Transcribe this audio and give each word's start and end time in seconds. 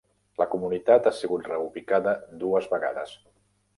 La 0.41 0.45
comunitat 0.53 1.09
ha 1.09 1.13
sigut 1.17 1.45
reubicada 1.51 2.15
dues 2.45 2.69
vegades. 2.73 3.15